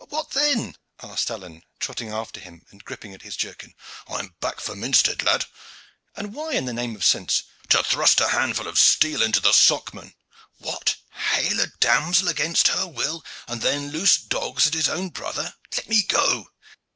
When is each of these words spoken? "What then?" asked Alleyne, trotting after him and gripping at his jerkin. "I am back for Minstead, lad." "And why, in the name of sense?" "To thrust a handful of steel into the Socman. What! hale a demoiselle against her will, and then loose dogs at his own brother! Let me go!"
"What 0.09 0.31
then?" 0.31 0.75
asked 1.03 1.29
Alleyne, 1.29 1.61
trotting 1.79 2.09
after 2.11 2.39
him 2.39 2.65
and 2.71 2.83
gripping 2.83 3.13
at 3.13 3.21
his 3.21 3.37
jerkin. 3.37 3.75
"I 4.07 4.15
am 4.17 4.33
back 4.39 4.59
for 4.59 4.75
Minstead, 4.75 5.21
lad." 5.21 5.45
"And 6.15 6.33
why, 6.33 6.53
in 6.53 6.65
the 6.65 6.73
name 6.73 6.95
of 6.95 7.05
sense?" 7.05 7.43
"To 7.69 7.83
thrust 7.83 8.19
a 8.19 8.29
handful 8.29 8.67
of 8.67 8.79
steel 8.79 9.21
into 9.21 9.39
the 9.41 9.51
Socman. 9.53 10.15
What! 10.57 10.95
hale 11.35 11.59
a 11.59 11.67
demoiselle 11.79 12.29
against 12.29 12.69
her 12.69 12.87
will, 12.87 13.23
and 13.47 13.61
then 13.61 13.91
loose 13.91 14.17
dogs 14.17 14.65
at 14.65 14.73
his 14.73 14.89
own 14.89 15.09
brother! 15.09 15.53
Let 15.77 15.87
me 15.87 16.01
go!" 16.01 16.49